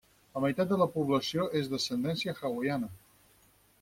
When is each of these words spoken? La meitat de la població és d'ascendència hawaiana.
La 0.37 0.41
meitat 0.43 0.69
de 0.71 0.79
la 0.83 0.87
població 0.95 1.45
és 1.61 1.69
d'ascendència 1.73 2.35
hawaiana. 2.43 2.91